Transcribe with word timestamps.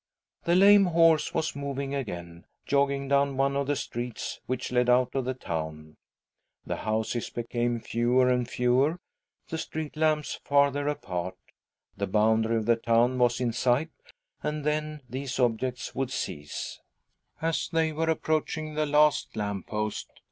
t 0.45 0.51
The 0.51 0.55
lame 0.55 0.85
horse 0.85 1.31
was 1.31 1.55
moving 1.55 1.93
again, 1.93 2.47
jogging 2.65 3.07
down 3.07 3.37
one 3.37 3.55
of 3.55 3.67
the 3.67 3.75
streets 3.75 4.39
which 4.47 4.71
led 4.71 4.89
out 4.89 5.13
of 5.13 5.25
the 5.25 5.35
town 5.35 5.95
The 6.65 6.77
houses 6.77 7.29
became 7.29 7.79
fewer 7.79 8.27
and 8.27 8.49
fewer, 8.49 8.97
the 9.49 9.59
street 9.59 9.95
lamps 9.95 10.39
Lther 10.43 10.89
apart. 10.89 11.37
The 11.97 12.07
boundary 12.07 12.57
of 12.57 12.65
the 12.65 12.77
town 12.77 13.19
was 13.19 13.39
«sight 13.55 13.91
and 14.41 14.63
then 14.63 15.01
these 15.07 15.39
objects 15.39 15.93
would 15.93 16.09
cease.. 16.09 16.19
1 16.47 16.47
I, 16.47 16.49
THE 16.49 16.71
OLD 16.71 16.77
WOMAN 16.79 16.95
ON 16.97 17.05
THE 17.05 17.09
ROADSIDE 17.11 17.37
131 17.43 17.49
As 17.49 17.69
they 17.69 17.93
were 17.93 18.09
approaching 18.11 18.73
the 18.73 18.85
last 18.87 19.35
lamp 19.35 19.67
post 19.67 20.07